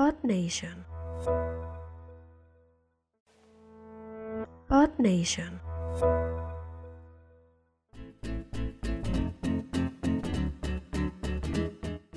[0.00, 0.86] Pod Nation.
[4.66, 5.60] Pod Nation.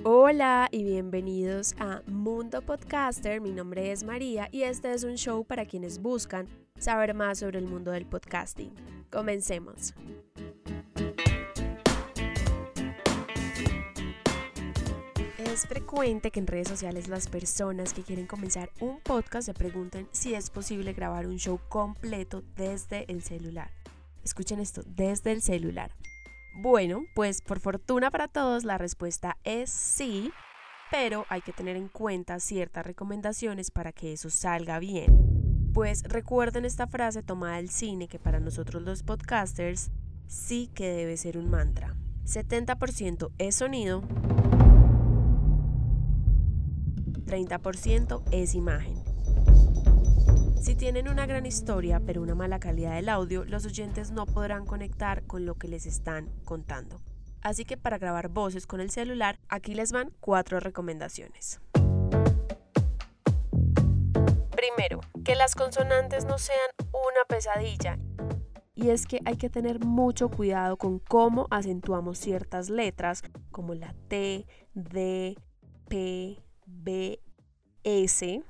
[0.05, 3.41] Hola y bienvenidos a Mundo Podcaster.
[3.41, 6.47] Mi nombre es María y este es un show para quienes buscan
[6.79, 8.73] saber más sobre el mundo del podcasting.
[9.11, 9.93] Comencemos.
[15.53, 20.09] Es frecuente que en redes sociales las personas que quieren comenzar un podcast se pregunten
[20.11, 23.69] si es posible grabar un show completo desde el celular.
[24.23, 25.91] Escuchen esto, desde el celular.
[26.55, 30.31] Bueno, pues por fortuna para todos la respuesta es sí,
[30.89, 35.69] pero hay que tener en cuenta ciertas recomendaciones para que eso salga bien.
[35.71, 39.91] Pues recuerden esta frase tomada del cine que para nosotros los podcasters
[40.25, 41.95] sí que debe ser un mantra.
[42.25, 44.01] 70% es sonido,
[47.33, 48.93] 30% es imagen.
[50.61, 54.67] Si tienen una gran historia pero una mala calidad del audio, los oyentes no podrán
[54.67, 57.01] conectar con lo que les están contando.
[57.41, 61.59] Así que para grabar voces con el celular, aquí les van cuatro recomendaciones.
[64.51, 67.97] Primero, que las consonantes no sean una pesadilla.
[68.75, 73.93] Y es que hay que tener mucho cuidado con cómo acentuamos ciertas letras, como la
[74.07, 75.35] T, D,
[75.89, 77.19] P, B,
[77.83, 78.43] S.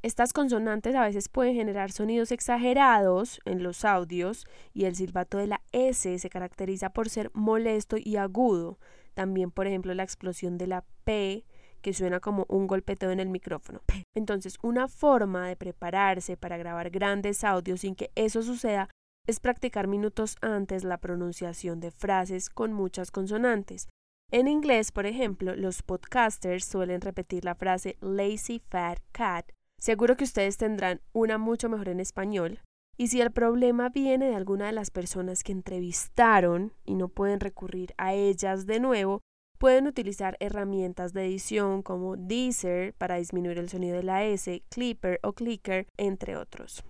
[0.00, 5.48] Estas consonantes a veces pueden generar sonidos exagerados en los audios y el silbato de
[5.48, 8.78] la S se caracteriza por ser molesto y agudo.
[9.14, 11.44] También, por ejemplo, la explosión de la P
[11.82, 13.82] que suena como un golpeteo en el micrófono.
[14.14, 18.88] Entonces, una forma de prepararse para grabar grandes audios sin que eso suceda
[19.26, 23.88] es practicar minutos antes la pronunciación de frases con muchas consonantes.
[24.30, 29.50] En inglés, por ejemplo, los podcasters suelen repetir la frase lazy fat cat.
[29.80, 32.60] Seguro que ustedes tendrán una mucho mejor en español.
[32.98, 37.40] Y si el problema viene de alguna de las personas que entrevistaron y no pueden
[37.40, 39.22] recurrir a ellas de nuevo,
[39.56, 45.20] pueden utilizar herramientas de edición como Deezer para disminuir el sonido de la S, Clipper
[45.22, 46.84] o Clicker, entre otros.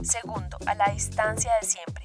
[0.00, 2.04] Segundo, a la distancia de siempre.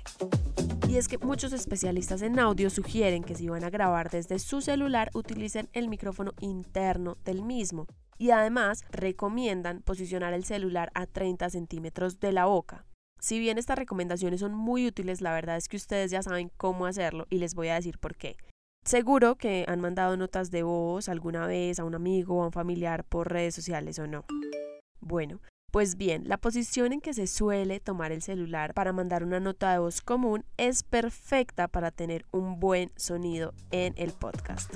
[0.90, 4.60] Y es que muchos especialistas en audio sugieren que si van a grabar desde su
[4.60, 7.86] celular utilicen el micrófono interno del mismo.
[8.18, 12.88] Y además recomiendan posicionar el celular a 30 centímetros de la boca.
[13.20, 16.88] Si bien estas recomendaciones son muy útiles, la verdad es que ustedes ya saben cómo
[16.88, 18.36] hacerlo y les voy a decir por qué.
[18.84, 22.52] Seguro que han mandado notas de voz alguna vez a un amigo o a un
[22.52, 24.26] familiar por redes sociales o no.
[25.02, 25.40] Bueno,
[25.72, 29.72] pues bien, la posición en que se suele tomar el celular para mandar una nota
[29.72, 34.74] de voz común es perfecta para tener un buen sonido en el podcast.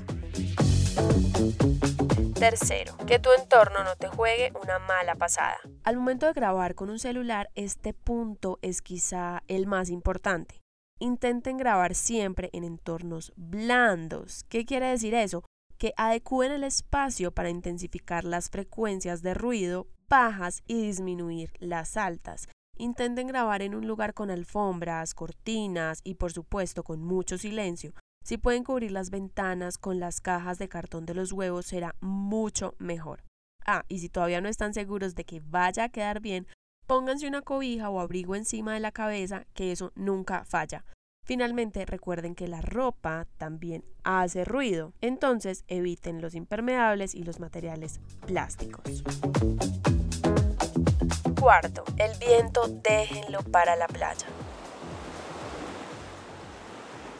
[2.38, 5.56] Tercero, que tu entorno no te juegue una mala pasada.
[5.82, 10.60] Al momento de grabar con un celular, este punto es quizá el más importante.
[11.00, 14.44] Intenten grabar siempre en entornos blandos.
[14.48, 15.44] ¿Qué quiere decir eso?
[15.84, 22.48] Que adecúen el espacio para intensificar las frecuencias de ruido bajas y disminuir las altas.
[22.78, 27.92] Intenten grabar en un lugar con alfombras, cortinas y por supuesto con mucho silencio.
[28.24, 32.76] Si pueden cubrir las ventanas con las cajas de cartón de los huevos será mucho
[32.78, 33.22] mejor.
[33.66, 36.46] Ah, y si todavía no están seguros de que vaya a quedar bien,
[36.86, 40.82] pónganse una cobija o abrigo encima de la cabeza, que eso nunca falla.
[41.24, 48.00] Finalmente, recuerden que la ropa también hace ruido, entonces eviten los impermeables y los materiales
[48.26, 49.02] plásticos.
[51.40, 54.26] Cuarto, el viento déjenlo para la playa.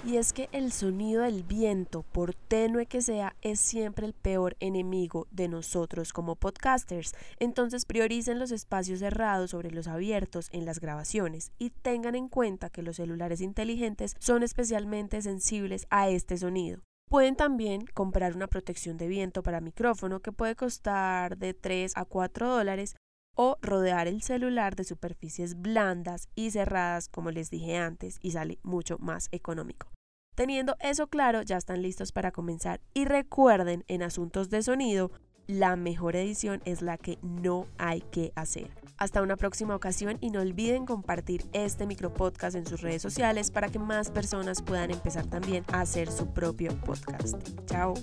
[0.06, 4.54] Y es que el sonido del viento, por tenue que sea, es siempre el peor
[4.60, 7.14] enemigo de nosotros como podcasters.
[7.38, 12.68] Entonces prioricen los espacios cerrados sobre los abiertos en las grabaciones y tengan en cuenta
[12.68, 16.82] que los celulares inteligentes son especialmente sensibles a este sonido.
[17.08, 22.04] Pueden también comprar una protección de viento para micrófono que puede costar de 3 a
[22.04, 22.94] 4 dólares
[23.36, 28.58] o rodear el celular de superficies blandas y cerradas como les dije antes y sale
[28.62, 29.93] mucho más económico.
[30.34, 35.12] Teniendo eso claro, ya están listos para comenzar y recuerden en asuntos de sonido,
[35.46, 38.70] la mejor edición es la que no hay que hacer.
[38.96, 43.68] Hasta una próxima ocasión y no olviden compartir este micropodcast en sus redes sociales para
[43.68, 47.36] que más personas puedan empezar también a hacer su propio podcast.
[47.66, 47.94] Chao.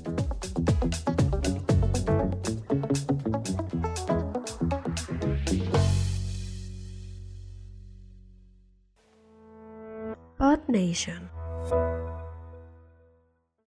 [10.68, 11.30] Nation.